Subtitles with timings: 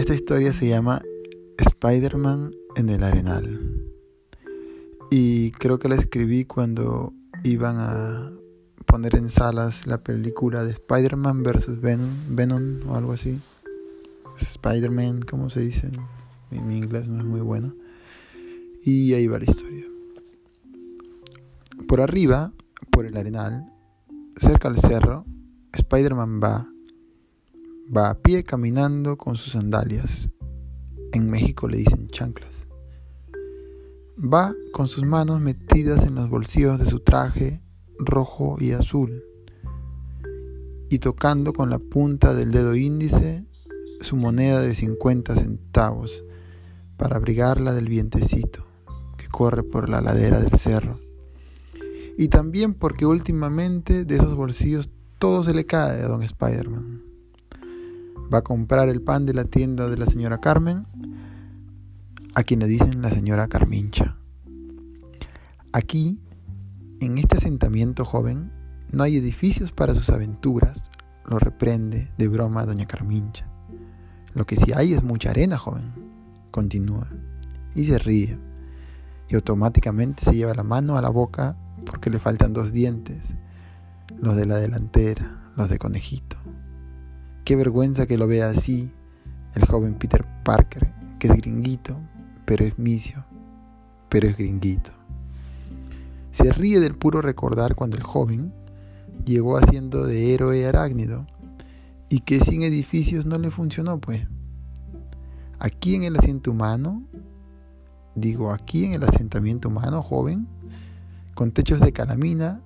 [0.00, 1.02] Esta historia se llama
[1.58, 3.84] Spider-Man en el Arenal.
[5.10, 7.12] Y creo que la escribí cuando
[7.44, 8.32] iban a
[8.86, 13.38] poner en salas la película de Spider-Man versus Venom, o algo así.
[14.38, 15.90] Spider-Man, como se dice,
[16.50, 17.74] mi inglés no es muy bueno.
[18.82, 19.84] Y ahí va la historia.
[21.86, 22.52] Por arriba,
[22.90, 23.70] por el arenal,
[24.40, 25.26] cerca del cerro,
[25.74, 26.69] Spider-Man va,
[27.94, 30.28] va a pie caminando con sus sandalias.
[31.12, 32.68] En México le dicen chanclas.
[34.16, 37.62] Va con sus manos metidas en los bolsillos de su traje
[37.98, 39.24] rojo y azul
[40.88, 43.44] y tocando con la punta del dedo índice
[44.00, 46.24] su moneda de 50 centavos
[46.96, 48.66] para abrigarla del vientecito
[49.16, 50.98] que corre por la ladera del cerro.
[52.16, 57.09] Y también porque últimamente de esos bolsillos todo se le cae a don Spider-Man.
[58.32, 60.84] Va a comprar el pan de la tienda de la señora Carmen,
[62.34, 64.16] a quien le dicen la señora Carmincha.
[65.72, 66.20] Aquí,
[67.00, 68.52] en este asentamiento joven,
[68.92, 70.90] no hay edificios para sus aventuras,
[71.28, 73.46] lo reprende de broma doña Carmincha.
[74.34, 75.92] Lo que sí hay es mucha arena, joven,
[76.52, 77.08] continúa,
[77.74, 78.38] y se ríe,
[79.28, 83.34] y automáticamente se lleva la mano a la boca porque le faltan dos dientes,
[84.20, 86.36] los de la delantera, los de conejito.
[87.50, 88.92] Qué vergüenza que lo vea así
[89.56, 91.96] el joven Peter Parker, que es gringuito,
[92.44, 93.24] pero es misio,
[94.08, 94.92] pero es gringuito.
[96.30, 98.52] Se ríe del puro recordar cuando el joven
[99.24, 101.26] llegó haciendo de héroe arácnido
[102.08, 104.28] y que sin edificios no le funcionó, pues.
[105.58, 107.02] Aquí en el asiento humano,
[108.14, 110.46] digo, aquí en el asentamiento humano joven,
[111.34, 112.60] con techos de calamina,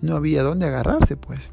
[0.00, 1.50] no había dónde agarrarse, pues.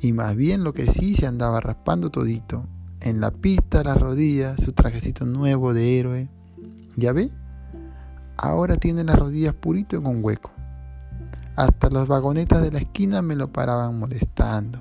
[0.00, 2.64] Y más bien lo que sí se andaba raspando todito.
[3.00, 6.28] En la pista, las rodillas, su trajecito nuevo de héroe.
[6.96, 7.30] ¿Ya ve?
[8.36, 10.50] Ahora tiene las rodillas purito con hueco.
[11.56, 14.80] Hasta los vagonetas de la esquina me lo paraban molestando,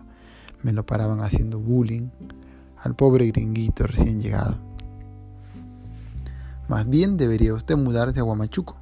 [0.62, 2.10] me lo paraban haciendo bullying
[2.84, 4.58] al pobre gringuito recién llegado.
[6.68, 8.78] Más bien debería usted mudarse a Guamachuco.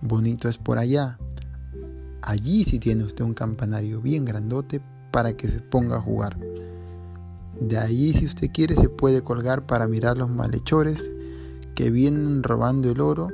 [0.00, 1.18] Bonito es por allá.
[2.22, 6.36] Allí sí tiene usted un campanario bien grandote para que se ponga a jugar.
[7.60, 11.10] De allí si usted quiere se puede colgar para mirar los malhechores
[11.74, 13.28] que vienen robando el oro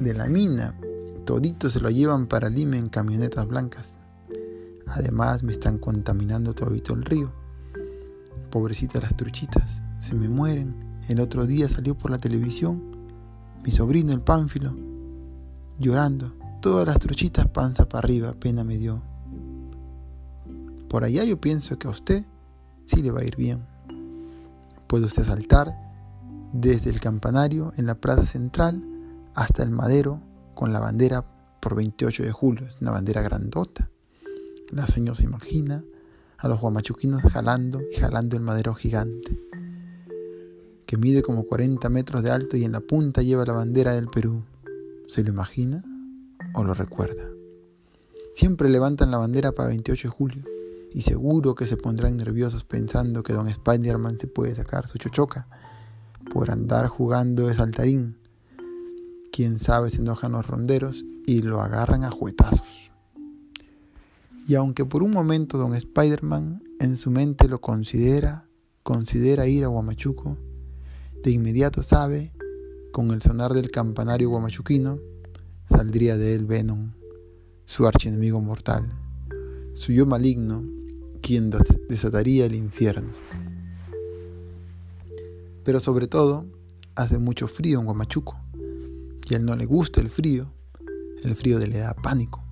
[0.00, 0.74] de la mina
[1.24, 3.96] Todito se lo llevan para Lima en camionetas blancas.
[4.86, 7.32] Además me están contaminando todito el río.
[8.50, 10.74] Pobrecitas las truchitas, se me mueren.
[11.08, 12.82] El otro día salió por la televisión
[13.62, 14.74] mi sobrino el pánfilo,
[15.78, 16.32] llorando.
[16.60, 19.11] Todas las truchitas panza para arriba, pena me dio.
[20.92, 22.22] Por allá yo pienso que a usted
[22.84, 23.64] sí le va a ir bien.
[24.86, 25.72] Puede usted saltar
[26.52, 28.84] desde el campanario en la plaza central
[29.34, 30.20] hasta el madero
[30.54, 31.24] con la bandera
[31.60, 33.88] por 28 de julio, es una bandera grandota.
[34.70, 35.82] La señora se imagina
[36.36, 39.40] a los guamachuquinos jalando y jalando el madero gigante,
[40.84, 44.08] que mide como 40 metros de alto y en la punta lleva la bandera del
[44.08, 44.42] Perú.
[45.08, 45.82] ¿Se lo imagina
[46.52, 47.30] o lo recuerda?
[48.34, 50.51] Siempre levantan la bandera para 28 de julio
[50.94, 55.48] y seguro que se pondrán nerviosos pensando que don Spider-Man se puede sacar su chochoca
[56.32, 58.16] por andar jugando de saltarín
[59.32, 62.92] Quién sabe se enojan los ronderos y lo agarran a juetazos.
[64.46, 68.46] Y aunque por un momento don Spider-Man en su mente lo considera,
[68.82, 70.36] considera ir a Guamachuco,
[71.22, 72.34] de inmediato sabe,
[72.92, 74.98] con el sonar del campanario guamachuquino,
[75.70, 76.92] saldría de él Venom,
[77.64, 78.92] su archienemigo mortal,
[79.72, 80.62] su yo maligno,
[81.22, 81.50] quien
[81.88, 83.10] desataría el infierno.
[85.64, 86.44] Pero sobre todo,
[86.94, 88.36] hace mucho frío en Guamachuco
[89.30, 90.52] y a él no le gusta el frío,
[91.22, 92.42] el frío le da pánico.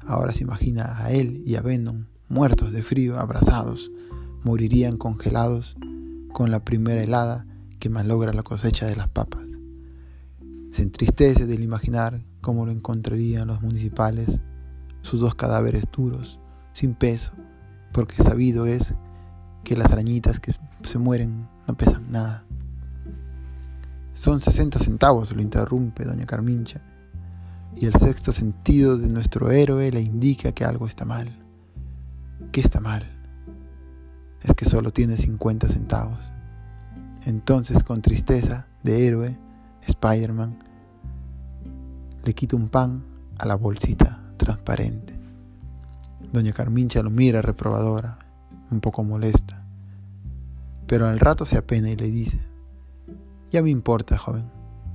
[0.00, 3.90] Ahora se imagina a él y a Venom muertos de frío, abrazados,
[4.42, 5.76] morirían congelados
[6.32, 7.46] con la primera helada
[7.78, 9.42] que malogra la cosecha de las papas.
[10.72, 14.40] Se entristece del imaginar cómo lo encontrarían los municipales,
[15.02, 16.38] sus dos cadáveres duros,
[16.72, 17.32] sin peso,
[17.92, 18.94] porque sabido es
[19.64, 22.44] que las arañitas que se mueren no pesan nada.
[24.12, 26.80] Son 60 centavos, lo interrumpe doña Carmincha,
[27.76, 31.28] y el sexto sentido de nuestro héroe le indica que algo está mal.
[32.52, 33.04] ¿Qué está mal?
[34.42, 36.18] Es que solo tiene 50 centavos.
[37.26, 39.38] Entonces, con tristeza de héroe,
[39.86, 40.58] Spider-Man
[42.24, 43.04] le quita un pan
[43.38, 45.19] a la bolsita transparente.
[46.32, 48.18] Doña Carmincha lo mira reprobadora,
[48.70, 49.64] un poco molesta.
[50.86, 52.40] pero al rato se apena y le dice,
[53.52, 54.50] ya me importa, joven,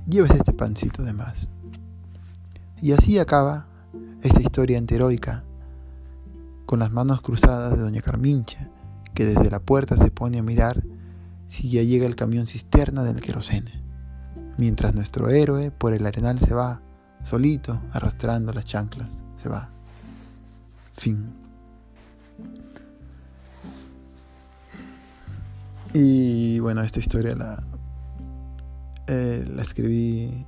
[0.06, 1.48] lleves este pancito de más.
[2.82, 3.66] Y así acaba
[4.22, 5.42] esta historia enteroica,
[6.66, 8.68] con las manos cruzadas de doña Carmincha,
[9.14, 10.84] que desde la puerta se pone a mirar
[11.46, 13.82] si ya llega el camión cisterna del querosene,
[14.58, 16.82] mientras nuestro héroe por el arenal se va,
[17.22, 19.08] solito, arrastrando las chanclas,
[19.42, 19.70] se va.
[20.96, 21.32] Fin.
[25.92, 27.62] Y bueno, esta historia la,
[29.06, 30.46] eh, la escribí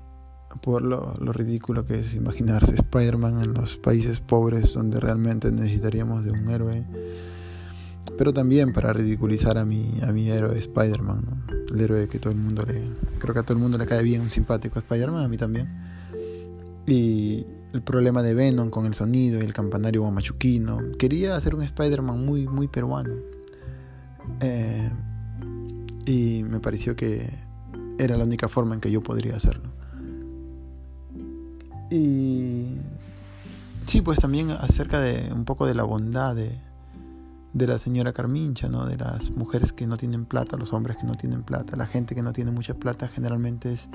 [0.62, 6.32] por lo, ridículo que es imaginarse Spider-Man en los países pobres donde realmente necesitaríamos de
[6.32, 6.84] un héroe.
[8.16, 12.38] Pero también para ridiculizar a mi, a mi héroe Spider-Man, el héroe que todo el
[12.38, 12.82] mundo le...
[13.18, 15.68] Creo que a todo el mundo le cae bien, un simpático Spider-Man, a mí también.
[16.86, 20.78] Y el problema de Venom con el sonido y el campanario guamachuquino.
[20.98, 23.14] Quería hacer un Spider-Man muy, muy peruano.
[24.40, 24.90] Eh,
[26.06, 27.30] y me pareció que
[27.98, 29.70] era la única forma en que yo podría hacerlo.
[31.90, 32.76] Y
[33.86, 36.58] sí, pues también acerca de un poco de la bondad de,
[37.52, 38.86] de la señora Carmincha, ¿no?
[38.86, 42.14] De las mujeres que no tienen plata, los hombres que no tienen plata, la gente
[42.14, 43.88] que no tiene mucha plata generalmente es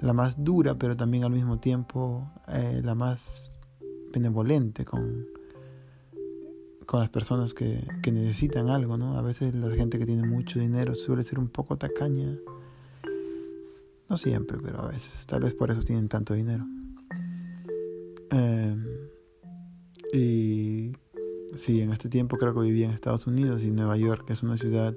[0.00, 3.20] la más dura, pero también al mismo tiempo eh, la más
[4.12, 5.26] benevolente con,
[6.86, 9.18] con las personas que, que necesitan algo, ¿no?
[9.18, 12.36] A veces la gente que tiene mucho dinero suele ser un poco tacaña
[14.08, 15.26] no siempre, pero a veces.
[15.26, 16.66] Tal vez por eso tienen tanto dinero.
[18.30, 18.84] Em,
[20.12, 20.92] y
[21.56, 24.42] sí, en este tiempo creo que vivía en Estados Unidos y Nueva York, que es
[24.42, 24.94] una ciudad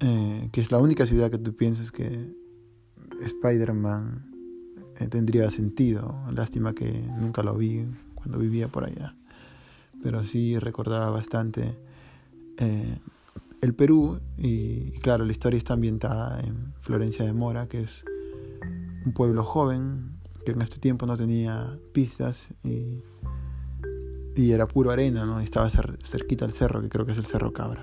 [0.00, 2.32] eh, que es la única ciudad que tú piensas que
[3.22, 4.30] Spider-Man
[4.98, 6.14] eh, tendría sentido.
[6.32, 9.14] Lástima que nunca lo vi cuando vivía por allá.
[10.02, 11.76] Pero sí recordaba bastante
[12.56, 12.98] eh,
[13.60, 18.04] el Perú, y, claro, la historia está ambientada en Florencia de Mora, que es
[19.04, 23.02] un pueblo joven que en este tiempo no tenía pistas y,
[24.36, 25.38] era puro arena, ¿no?
[25.40, 27.82] estaba cerquita al cerro, que creo que es el Cerro Cabra.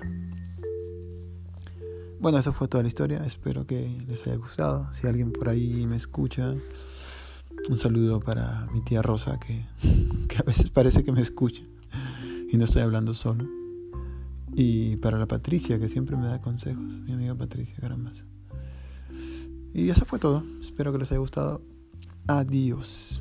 [2.20, 4.92] Bueno, eso fue toda la historia, espero que les haya gustado.
[4.92, 6.52] Si alguien por ahí me escucha,
[7.68, 9.64] un saludo para mi tía Rosa, que,
[10.28, 11.62] que a veces parece que me escucha
[12.50, 13.46] y no estoy hablando solo.
[14.54, 18.24] Y para la Patricia, que siempre me da consejos, mi amiga Patricia más
[19.72, 20.42] Y eso fue todo.
[20.60, 21.62] Espero que les haya gustado.
[22.26, 23.20] Adiós.